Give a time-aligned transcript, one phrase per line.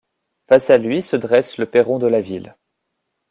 [0.47, 2.57] Face à lui se dresse le perron de la ville.